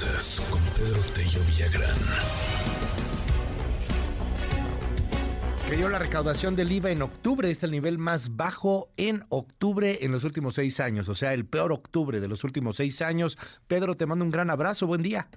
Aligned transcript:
finanzas 0.00 0.40
con 0.50 0.60
Pedro 0.74 1.00
Tello 1.14 1.40
Villagrán. 1.44 1.98
Cayó 5.68 5.88
la 5.88 5.98
recaudación 5.98 6.56
del 6.56 6.72
IVA 6.72 6.90
en 6.90 7.02
octubre, 7.02 7.50
es 7.50 7.62
el 7.62 7.70
nivel 7.70 7.98
más 7.98 8.34
bajo 8.36 8.90
en 8.96 9.24
octubre 9.28 9.98
en 10.02 10.10
los 10.10 10.24
últimos 10.24 10.54
seis 10.54 10.80
años, 10.80 11.08
o 11.08 11.14
sea, 11.14 11.32
el 11.32 11.46
peor 11.46 11.72
octubre 11.72 12.18
de 12.20 12.28
los 12.28 12.44
últimos 12.44 12.76
seis 12.76 13.02
años. 13.02 13.38
Pedro, 13.66 13.96
te 13.96 14.06
mando 14.06 14.24
un 14.24 14.30
gran 14.30 14.50
abrazo, 14.50 14.86
buen 14.86 15.02
día. 15.02 15.28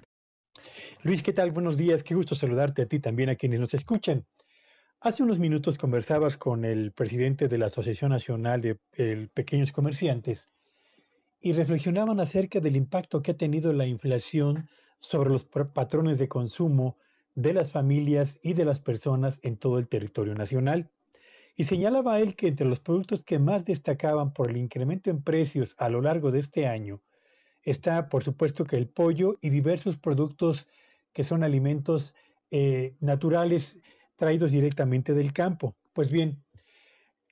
Luis, 1.02 1.22
¿qué 1.22 1.32
tal? 1.32 1.52
Buenos 1.52 1.76
días, 1.76 2.02
qué 2.02 2.14
gusto 2.14 2.34
saludarte 2.34 2.82
a 2.82 2.86
ti 2.86 2.98
también, 2.98 3.28
a 3.28 3.36
quienes 3.36 3.60
nos 3.60 3.74
escuchan. 3.74 4.26
Hace 5.00 5.22
unos 5.22 5.38
minutos 5.38 5.76
conversabas 5.76 6.36
con 6.36 6.64
el 6.64 6.92
presidente 6.92 7.48
de 7.48 7.58
la 7.58 7.66
Asociación 7.66 8.10
Nacional 8.10 8.62
de 8.62 9.28
Pequeños 9.34 9.70
Comerciantes 9.70 10.48
y 11.44 11.52
reflexionaban 11.52 12.20
acerca 12.20 12.58
del 12.58 12.74
impacto 12.74 13.20
que 13.20 13.32
ha 13.32 13.36
tenido 13.36 13.74
la 13.74 13.86
inflación 13.86 14.66
sobre 14.98 15.28
los 15.28 15.44
patrones 15.44 16.18
de 16.18 16.26
consumo 16.26 16.96
de 17.34 17.52
las 17.52 17.70
familias 17.70 18.38
y 18.42 18.54
de 18.54 18.64
las 18.64 18.80
personas 18.80 19.40
en 19.42 19.58
todo 19.58 19.78
el 19.78 19.86
territorio 19.86 20.34
nacional. 20.34 20.90
Y 21.54 21.64
señalaba 21.64 22.18
él 22.18 22.34
que 22.34 22.48
entre 22.48 22.66
los 22.66 22.80
productos 22.80 23.24
que 23.24 23.38
más 23.38 23.66
destacaban 23.66 24.32
por 24.32 24.48
el 24.48 24.56
incremento 24.56 25.10
en 25.10 25.22
precios 25.22 25.74
a 25.76 25.90
lo 25.90 26.00
largo 26.00 26.30
de 26.30 26.40
este 26.40 26.66
año 26.66 27.02
está, 27.62 28.08
por 28.08 28.24
supuesto, 28.24 28.64
que 28.64 28.76
el 28.76 28.88
pollo 28.88 29.36
y 29.42 29.50
diversos 29.50 29.98
productos 29.98 30.66
que 31.12 31.24
son 31.24 31.44
alimentos 31.44 32.14
eh, 32.50 32.96
naturales 33.00 33.76
traídos 34.16 34.50
directamente 34.50 35.12
del 35.12 35.34
campo. 35.34 35.76
Pues 35.92 36.10
bien, 36.10 36.43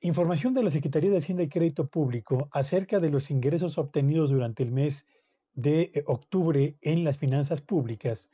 Información 0.04 0.52
de 0.52 0.64
la 0.64 0.72
Secretaría 0.72 1.12
de 1.12 1.18
Hacienda 1.18 1.44
y 1.44 1.48
Crédito 1.48 1.86
Público 1.86 2.48
acerca 2.50 2.98
de 2.98 3.08
los 3.08 3.30
ingresos 3.30 3.78
obtenidos 3.78 4.30
durante 4.30 4.64
el 4.64 4.72
mes 4.72 5.06
de 5.54 5.92
eh, 5.94 6.02
octubre 6.06 6.76
en 6.80 7.04
las 7.04 7.18
finanzas 7.18 7.60
públicas 7.60 8.28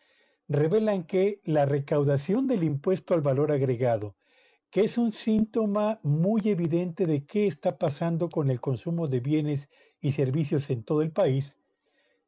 revelan 0.49 1.05
que 1.05 1.43
la 1.45 1.67
recaudación 1.67 2.47
del 2.47 2.65
impuesto 2.65 3.13
al 3.13 3.21
valor 3.21 3.53
agregado, 3.53 4.17
que 4.71 4.81
es 4.81 4.97
un 4.97 5.13
síntoma 5.13 6.01
muy 6.03 6.41
evidente 6.49 7.05
de 7.05 7.27
qué 7.27 7.47
está 7.47 7.77
pasando 7.77 8.31
con 8.31 8.51
el 8.51 8.63
consumo 8.63 9.07
de 9.07 9.21
bienes 9.21 9.69
y 10.01 10.13
servicios 10.13 10.71
en 10.71 10.85
todo 10.85 11.03
el 11.03 11.13
país, 11.13 11.59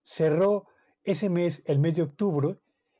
cerró 0.04 0.66
ese 1.02 1.30
mes, 1.30 1.62
el 1.64 1.78
mes 1.78 1.96
de 1.96 2.02
octubre, 2.02 2.58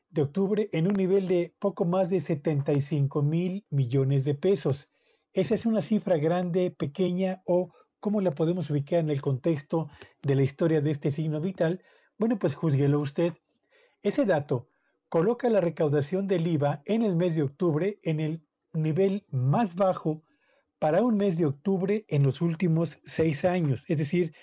de 0.09 0.23
octubre 0.23 0.69
en 0.71 0.87
un 0.87 0.93
nivel 0.93 1.27
de 1.27 1.53
poco 1.59 1.85
más 1.85 2.09
de 2.09 2.19
75 2.19 3.21
mil 3.21 3.63
millones 3.69 4.25
de 4.25 4.33
pesos 4.33 4.89
¿Esa 5.33 5.55
es 5.55 5.65
una 5.65 5.81
cifra 5.81 6.17
grande, 6.17 6.71
pequeña 6.71 7.41
o 7.45 7.73
cómo 8.01 8.19
la 8.19 8.31
podemos 8.31 8.69
ubicar 8.69 8.99
en 8.99 9.09
el 9.09 9.21
contexto 9.21 9.89
de 10.21 10.35
la 10.35 10.43
historia 10.43 10.81
de 10.81 10.91
este 10.91 11.09
signo 11.09 11.39
vital? 11.39 11.81
Bueno, 12.17 12.37
pues 12.37 12.53
juzguelo 12.53 12.99
usted. 12.99 13.33
Ese 14.03 14.25
dato 14.25 14.67
coloca 15.07 15.49
la 15.49 15.61
recaudación 15.61 16.27
del 16.27 16.47
IVA 16.47 16.81
en 16.85 17.03
el 17.03 17.15
mes 17.15 17.35
de 17.35 17.43
octubre 17.43 17.97
en 18.03 18.19
el 18.19 18.45
nivel 18.73 19.25
más 19.29 19.75
bajo 19.75 20.21
para 20.79 21.01
un 21.01 21.15
mes 21.15 21.37
de 21.37 21.45
octubre 21.45 22.03
en 22.09 22.23
los 22.23 22.41
últimos 22.41 22.99
seis 23.05 23.45
años. 23.45 23.85
Es 23.87 23.99
decir, 23.99 24.33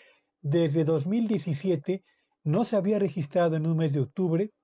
desde 0.40 0.84
2017 0.84 2.02
no 2.44 2.64
se 2.64 2.76
había 2.76 2.98
registrado 2.98 3.56
en 3.56 3.66
un 3.66 3.76
mes 3.76 3.92
de 3.92 4.00
octubre 4.00 4.54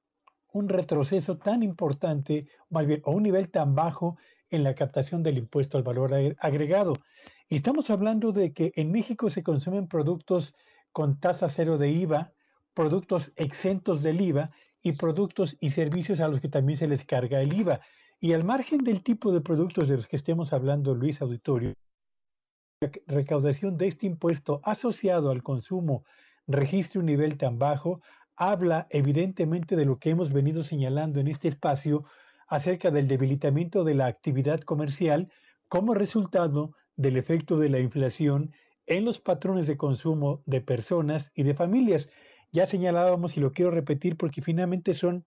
un 0.55 0.71
retroceso 0.71 1.37
tan 1.37 1.63
importante, 1.63 2.49
más 2.71 2.87
bien, 2.87 3.03
o 3.05 3.11
un 3.11 3.25
nivel 3.25 3.51
tan 3.51 3.75
bajo 3.75 4.17
en 4.51 4.65
la 4.65 4.75
captación 4.75 5.23
del 5.23 5.39
impuesto 5.39 5.77
al 5.77 5.85
valor 5.85 6.13
agregado. 6.39 6.95
Y 7.49 7.57
estamos 7.57 7.91
hablando 7.91 8.33
de 8.33 8.53
que 8.53 8.73
en 8.77 8.91
México 8.91 9.31
se 9.31 9.43
consumen 9.43 9.89
productos 9.89 10.55
con 10.93 11.19
tasa 11.19 11.49
cero 11.49 11.79
de 11.79 11.91
IVA, 11.91 12.33
productos 12.73 13.33
exentos 13.37 14.03
del 14.03 14.21
IVA 14.21 14.51
y 14.83 14.93
productos 14.93 15.57
y 15.61 15.71
servicios 15.71 16.21
a 16.21 16.29
los 16.29 16.41
que 16.41 16.49
también 16.49 16.79
se 16.79 16.89
les 16.89 17.05
carga 17.05 17.41
el 17.41 17.53
IVA. 17.53 17.81
Y 18.21 18.33
al 18.33 18.45
margen 18.45 18.79
del 18.79 19.03
tipo 19.03 19.33
de 19.33 19.41
productos 19.41 19.89
de 19.89 19.97
los 19.97 20.09
que 20.09 20.17
estemos 20.17 20.53
hablando, 20.53 20.95
Luis 20.95 21.21
Auditorio, 21.21 21.75
la 22.81 22.91
recaudación 23.07 23.77
de 23.77 23.89
este 23.89 24.07
impuesto 24.07 24.61
asociado 24.63 25.31
al 25.31 25.43
consumo 25.43 26.05
registre 26.47 27.01
un 27.01 27.07
nivel 27.07 27.37
tan 27.37 27.59
bajo, 27.59 28.01
habla 28.37 28.87
evidentemente 28.91 29.77
de 29.77 29.85
lo 29.85 29.99
que 29.99 30.11
hemos 30.11 30.33
venido 30.33 30.65
señalando 30.65 31.21
en 31.21 31.29
este 31.29 31.49
espacio 31.49 32.05
acerca 32.55 32.91
del 32.91 33.09
debilitamiento 33.09 33.83
de 33.83 33.95
la 33.95 34.07
actividad 34.07 34.61
comercial 34.61 35.31
como 35.69 35.93
resultado 35.93 36.73
del 36.95 37.17
efecto 37.17 37.59
de 37.59 37.69
la 37.69 37.81
inflación 37.81 38.53
en 38.87 39.05
los 39.05 39.19
patrones 39.19 39.67
de 39.67 39.77
consumo 39.77 40.43
de 40.47 40.61
personas 40.61 41.33
y 41.35 41.43
de 41.43 41.55
familias. 41.55 42.09
Ya 42.53 42.69
señalábamos 42.69 43.37
y 43.37 43.41
lo 43.41 43.53
quiero 43.53 43.73
repetir 43.73 44.17
porque 44.17 44.41
finalmente 44.41 44.95
son 44.95 45.25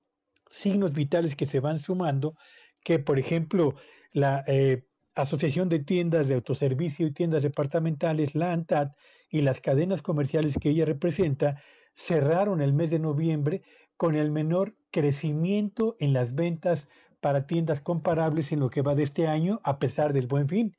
signos 0.49 0.93
vitales 0.93 1.35
que 1.35 1.45
se 1.45 1.59
van 1.59 1.79
sumando, 1.79 2.35
que 2.81 2.99
por 2.99 3.19
ejemplo 3.19 3.75
la 4.13 4.43
eh, 4.47 4.85
Asociación 5.13 5.67
de 5.67 5.79
Tiendas 5.79 6.29
de 6.29 6.35
Autoservicio 6.35 7.07
y 7.07 7.11
Tiendas 7.11 7.43
Departamentales, 7.43 8.35
la 8.35 8.53
ANTAD, 8.53 8.91
y 9.29 9.41
las 9.41 9.59
cadenas 9.59 10.01
comerciales 10.01 10.55
que 10.57 10.69
ella 10.69 10.85
representa, 10.85 11.61
cerraron 11.93 12.61
el 12.61 12.71
mes 12.71 12.89
de 12.89 12.99
noviembre 12.99 13.63
con 13.97 14.16
el 14.16 14.31
menor 14.31 14.75
crecimiento 14.91 15.97
en 15.99 16.13
las 16.13 16.35
ventas 16.35 16.87
para 17.19 17.47
tiendas 17.47 17.81
comparables 17.81 18.51
en 18.51 18.59
lo 18.59 18.69
que 18.69 18.81
va 18.81 18.95
de 18.95 19.03
este 19.03 19.28
año 19.28 19.59
a 19.63 19.79
pesar 19.79 20.13
del 20.13 20.28
buen 20.28 20.47
fin. 20.47 20.75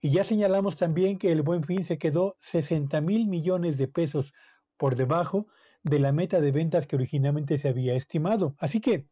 Y 0.00 0.10
ya 0.10 0.22
señalamos 0.24 0.76
también 0.76 1.18
que 1.18 1.32
el 1.32 1.42
buen 1.42 1.64
fin 1.64 1.84
se 1.84 1.98
quedó 1.98 2.36
60 2.40 3.00
mil 3.00 3.26
millones 3.26 3.78
de 3.78 3.88
pesos 3.88 4.32
por 4.76 4.94
debajo 4.94 5.48
de 5.82 5.98
la 5.98 6.12
meta 6.12 6.40
de 6.40 6.52
ventas 6.52 6.86
que 6.86 6.96
originalmente 6.96 7.58
se 7.58 7.68
había 7.68 7.94
estimado. 7.94 8.54
Así 8.58 8.80
que 8.80 9.08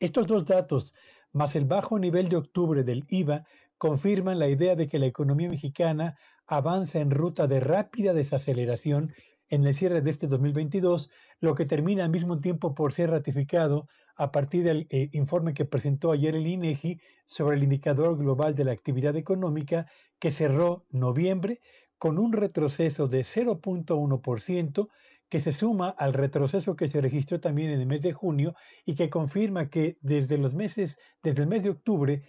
estos 0.00 0.26
dos 0.26 0.44
datos, 0.44 0.94
más 1.32 1.56
el 1.56 1.64
bajo 1.64 1.98
nivel 1.98 2.28
de 2.28 2.36
octubre 2.36 2.82
del 2.82 3.04
IVA, 3.08 3.44
confirman 3.78 4.38
la 4.38 4.48
idea 4.48 4.74
de 4.74 4.88
que 4.88 4.98
la 4.98 5.06
economía 5.06 5.48
mexicana 5.48 6.16
avanza 6.46 7.00
en 7.00 7.10
ruta 7.10 7.46
de 7.46 7.60
rápida 7.60 8.14
desaceleración 8.14 9.12
en 9.48 9.64
el 9.66 9.74
cierre 9.74 10.00
de 10.00 10.10
este 10.10 10.26
2022, 10.26 11.10
lo 11.40 11.54
que 11.54 11.64
termina 11.64 12.04
al 12.04 12.10
mismo 12.10 12.40
tiempo 12.40 12.74
por 12.74 12.92
ser 12.92 13.10
ratificado 13.10 13.88
a 14.16 14.32
partir 14.32 14.64
del 14.64 14.86
eh, 14.90 15.08
informe 15.12 15.54
que 15.54 15.64
presentó 15.64 16.10
ayer 16.10 16.34
el 16.34 16.46
INEGI 16.46 17.00
sobre 17.26 17.56
el 17.56 17.62
indicador 17.62 18.16
global 18.18 18.54
de 18.54 18.64
la 18.64 18.72
actividad 18.72 19.16
económica 19.16 19.86
que 20.18 20.30
cerró 20.30 20.86
noviembre 20.90 21.60
con 21.98 22.18
un 22.18 22.32
retroceso 22.32 23.08
de 23.08 23.22
0.1% 23.22 24.88
que 25.28 25.40
se 25.40 25.52
suma 25.52 25.88
al 25.90 26.12
retroceso 26.12 26.76
que 26.76 26.88
se 26.88 27.00
registró 27.00 27.40
también 27.40 27.70
en 27.70 27.80
el 27.80 27.86
mes 27.86 28.02
de 28.02 28.12
junio 28.12 28.54
y 28.84 28.94
que 28.94 29.10
confirma 29.10 29.68
que 29.70 29.98
desde 30.00 30.38
los 30.38 30.54
meses 30.54 30.98
desde 31.22 31.42
el 31.42 31.48
mes 31.48 31.62
de 31.62 31.70
octubre 31.70 32.22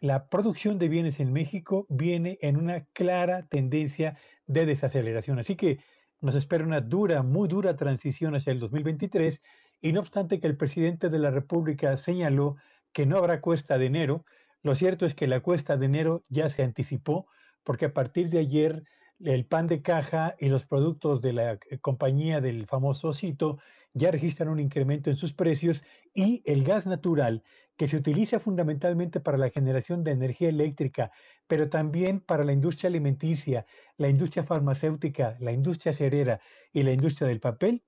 la 0.00 0.28
producción 0.28 0.78
de 0.78 0.88
bienes 0.88 1.20
en 1.20 1.32
México 1.32 1.86
viene 1.88 2.36
en 2.42 2.56
una 2.56 2.84
clara 2.86 3.46
tendencia 3.46 4.18
de 4.46 4.66
desaceleración. 4.66 5.38
Así 5.38 5.54
que 5.54 5.78
nos 6.22 6.36
espera 6.36 6.64
una 6.64 6.80
dura, 6.80 7.22
muy 7.22 7.48
dura 7.48 7.76
transición 7.76 8.34
hacia 8.34 8.52
el 8.52 8.60
2023 8.60 9.42
y 9.80 9.92
no 9.92 10.00
obstante 10.00 10.40
que 10.40 10.46
el 10.46 10.56
presidente 10.56 11.10
de 11.10 11.18
la 11.18 11.30
República 11.30 11.96
señaló 11.96 12.56
que 12.92 13.06
no 13.06 13.18
habrá 13.18 13.40
cuesta 13.40 13.76
de 13.76 13.86
enero, 13.86 14.24
lo 14.62 14.74
cierto 14.76 15.04
es 15.04 15.14
que 15.14 15.26
la 15.26 15.40
cuesta 15.40 15.76
de 15.76 15.86
enero 15.86 16.24
ya 16.28 16.48
se 16.48 16.62
anticipó 16.62 17.26
porque 17.64 17.86
a 17.86 17.92
partir 17.92 18.28
de 18.30 18.38
ayer 18.38 18.84
el 19.24 19.46
pan 19.46 19.66
de 19.66 19.82
caja 19.82 20.34
y 20.38 20.48
los 20.48 20.64
productos 20.64 21.20
de 21.20 21.32
la 21.32 21.52
eh, 21.52 21.78
compañía 21.80 22.40
del 22.40 22.66
famoso 22.66 23.12
Cito 23.12 23.58
ya 23.94 24.10
registran 24.10 24.48
un 24.48 24.60
incremento 24.60 25.10
en 25.10 25.16
sus 25.16 25.32
precios 25.32 25.84
y 26.14 26.42
el 26.46 26.64
gas 26.64 26.86
natural, 26.86 27.42
que 27.76 27.88
se 27.88 27.96
utiliza 27.96 28.40
fundamentalmente 28.40 29.20
para 29.20 29.38
la 29.38 29.50
generación 29.50 30.04
de 30.04 30.12
energía 30.12 30.48
eléctrica, 30.48 31.10
pero 31.46 31.68
también 31.68 32.20
para 32.20 32.44
la 32.44 32.52
industria 32.52 32.88
alimenticia, 32.88 33.66
la 33.96 34.08
industria 34.08 34.44
farmacéutica, 34.44 35.36
la 35.40 35.52
industria 35.52 35.92
cerera 35.92 36.40
y 36.72 36.82
la 36.82 36.92
industria 36.92 37.28
del 37.28 37.40
papel, 37.40 37.82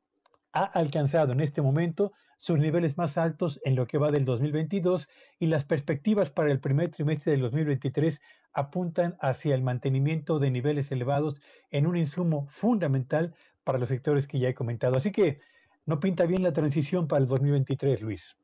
ha 0.52 0.64
alcanzado 0.64 1.32
en 1.32 1.40
este 1.40 1.62
momento 1.62 2.12
sus 2.38 2.58
niveles 2.58 2.96
más 2.96 3.18
altos 3.18 3.60
en 3.64 3.76
lo 3.76 3.86
que 3.86 3.98
va 3.98 4.10
del 4.10 4.24
2022 4.24 5.08
y 5.38 5.46
las 5.46 5.64
perspectivas 5.64 6.30
para 6.30 6.50
el 6.50 6.60
primer 6.60 6.88
trimestre 6.90 7.32
del 7.32 7.42
2023 7.42 8.20
apuntan 8.52 9.16
hacia 9.20 9.54
el 9.54 9.62
mantenimiento 9.62 10.38
de 10.38 10.50
niveles 10.50 10.92
elevados 10.92 11.40
en 11.70 11.86
un 11.86 11.96
insumo 11.96 12.46
fundamental 12.48 13.34
para 13.64 13.78
los 13.78 13.88
sectores 13.88 14.26
que 14.26 14.38
ya 14.38 14.48
he 14.48 14.54
comentado. 14.54 14.96
Así 14.96 15.10
que 15.10 15.40
no 15.86 16.00
pinta 16.00 16.26
bien 16.26 16.42
la 16.42 16.52
transición 16.52 17.08
para 17.08 17.22
el 17.22 17.28
2023, 17.28 18.00
Luis. 18.00 18.36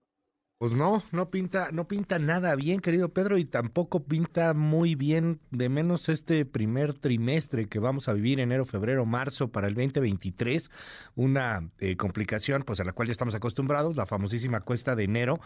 Pues 0.60 0.74
no, 0.74 1.02
no 1.10 1.30
pinta, 1.30 1.70
no 1.72 1.88
pinta 1.88 2.18
nada 2.18 2.54
bien, 2.54 2.80
querido 2.80 3.08
Pedro, 3.08 3.38
y 3.38 3.46
tampoco 3.46 4.04
pinta 4.04 4.52
muy 4.52 4.94
bien, 4.94 5.40
de 5.50 5.70
menos 5.70 6.10
este 6.10 6.44
primer 6.44 6.92
trimestre 6.92 7.66
que 7.66 7.78
vamos 7.78 8.08
a 8.08 8.12
vivir, 8.12 8.40
enero, 8.40 8.66
febrero, 8.66 9.06
marzo 9.06 9.48
para 9.48 9.68
el 9.68 9.74
2023, 9.74 10.70
una 11.14 11.66
eh, 11.78 11.96
complicación 11.96 12.64
pues 12.64 12.78
a 12.78 12.84
la 12.84 12.92
cual 12.92 13.08
ya 13.08 13.12
estamos 13.12 13.34
acostumbrados, 13.34 13.96
la 13.96 14.04
famosísima 14.04 14.60
cuesta 14.60 14.94
de 14.94 15.04
enero, 15.04 15.40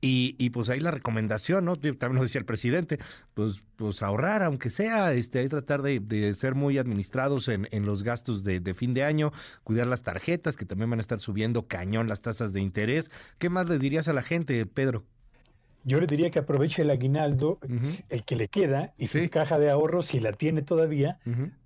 y, 0.00 0.36
y 0.38 0.50
pues 0.50 0.68
ahí 0.68 0.78
la 0.78 0.92
recomendación, 0.92 1.64
¿no? 1.64 1.74
También 1.74 2.14
lo 2.14 2.22
decía 2.22 2.38
el 2.38 2.44
presidente, 2.44 3.00
pues, 3.34 3.64
pues 3.74 4.04
ahorrar, 4.04 4.44
aunque 4.44 4.70
sea, 4.70 5.12
este, 5.14 5.40
ahí 5.40 5.48
tratar 5.48 5.82
de, 5.82 6.32
ser 6.34 6.54
muy 6.54 6.78
administrados 6.78 7.48
en, 7.48 7.66
en 7.72 7.86
los 7.86 8.04
gastos 8.04 8.44
de, 8.44 8.60
de 8.60 8.74
fin 8.74 8.94
de 8.94 9.02
año, 9.02 9.32
cuidar 9.64 9.88
las 9.88 10.02
tarjetas, 10.02 10.56
que 10.56 10.64
también 10.64 10.90
van 10.90 11.00
a 11.00 11.02
estar 11.02 11.18
subiendo 11.18 11.66
cañón 11.66 12.06
las 12.06 12.20
tasas 12.20 12.52
de 12.52 12.60
interés. 12.60 13.10
¿Qué 13.38 13.48
más 13.48 13.68
les 13.68 13.80
dirías 13.80 14.06
a 14.06 14.12
la 14.12 14.22
gente? 14.22 14.59
Pedro? 14.66 15.04
Yo 15.82 15.98
le 15.98 16.06
diría 16.06 16.30
que 16.30 16.40
aproveche 16.40 16.82
el 16.82 16.90
aguinaldo, 16.90 17.58
el 18.10 18.24
que 18.24 18.36
le 18.36 18.48
queda, 18.48 18.92
y 18.98 19.08
su 19.08 19.18
caja 19.30 19.58
de 19.58 19.70
ahorros, 19.70 20.06
si 20.08 20.20
la 20.20 20.32
tiene 20.32 20.60
todavía, 20.60 21.18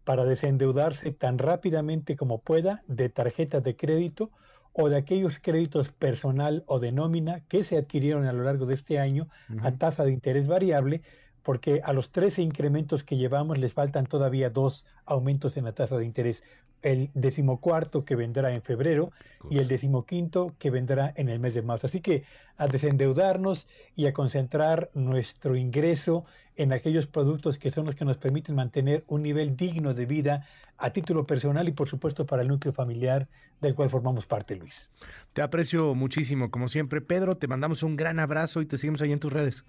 para 0.05 0.25
desendeudarse 0.25 1.11
tan 1.11 1.39
rápidamente 1.39 2.17
como 2.17 2.39
pueda 2.39 2.85
de 2.87 3.09
tarjetas 3.09 3.65
de 3.65 3.75
crédito 3.75 4.31
o 4.73 4.89
de 4.89 4.97
aquellos 4.97 5.39
créditos 5.41 5.91
personal 5.91 6.65
o 6.67 6.79
de 6.79 6.93
nómina 6.93 7.41
que 7.49 7.65
se 7.65 7.77
adquirieron 7.77 8.27
a 8.27 8.33
lo 8.33 8.45
largo 8.45 8.67
de 8.67 8.75
este 8.75 8.99
año 8.99 9.29
a 9.61 9.73
tasa 9.73 10.05
de 10.05 10.13
interés 10.13 10.47
variable, 10.47 11.03
porque 11.43 11.81
a 11.85 11.93
los 11.93 12.11
13 12.13 12.43
incrementos 12.43 13.05
que 13.05 13.17
llevamos 13.17 13.59
les 13.59 13.73
faltan 13.73 14.07
todavía 14.07 14.51
dos 14.51 14.87
aumentos 15.05 15.57
en 15.57 15.65
la 15.65 15.73
tasa 15.73 15.97
de 15.97 16.05
interés 16.05 16.43
el 16.85 17.11
decimocuarto 17.15 18.05
que 18.05 18.15
vendrá 18.15 18.55
en 18.55 18.63
febrero 18.63 19.11
y 19.51 19.59
el 19.59 19.69
decimoquinto 19.69 20.55
que 20.59 20.71
vendrá 20.71 21.13
en 21.17 21.31
el 21.31 21.41
mes 21.41 21.55
de 21.55 21.63
marzo. 21.63 21.87
Así 21.87 22.01
que 22.01 22.25
a 22.59 22.67
desendeudarnos 22.69 23.67
y 23.97 24.07
a 24.07 24.13
concentrar 24.13 24.91
nuestro 24.95 25.57
ingreso 25.57 26.27
en 26.57 26.73
aquellos 26.73 27.07
productos 27.07 27.59
que 27.59 27.71
son 27.71 27.87
los 27.87 27.95
que 27.95 28.05
nos 28.05 28.19
permiten 28.19 28.55
mantener 28.55 29.03
un 29.09 29.23
nivel 29.23 29.57
digno 29.57 29.95
de 29.95 30.05
vida 30.05 30.47
a 30.77 30.91
título 30.91 31.27
personal 31.27 31.67
y 31.69 31.73
por 31.73 31.89
supuesto 31.89 32.27
para 32.27 32.43
el 32.43 32.49
núcleo 32.49 32.75
familiar 32.75 33.29
del 33.63 33.75
cual 33.75 33.89
formamos 33.89 34.27
parte, 34.27 34.55
Luis. 34.55 34.91
Te 35.33 35.41
aprecio 35.41 35.95
muchísimo, 35.95 36.51
como 36.51 36.69
siempre. 36.69 37.01
Pedro, 37.01 37.39
te 37.39 37.49
mandamos 37.49 37.83
un 37.83 37.97
gran 37.97 38.21
abrazo 38.21 38.61
y 38.61 38.67
te 38.67 38.77
seguimos 38.77 39.01
ahí 39.01 39.13
en 39.13 39.21
tus 39.21 39.33
redes. 39.33 39.65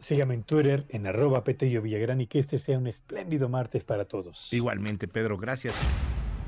Sígame 0.00 0.34
en 0.34 0.44
Twitter 0.44 0.86
en 0.88 1.06
arroba 1.06 1.44
Petello 1.44 1.82
Villagrán 1.82 2.22
y 2.22 2.26
que 2.26 2.38
este 2.38 2.56
sea 2.58 2.78
un 2.78 2.86
espléndido 2.86 3.50
martes 3.50 3.84
para 3.84 4.06
todos. 4.06 4.50
Igualmente, 4.52 5.08
Pedro, 5.08 5.36
gracias. 5.36 5.74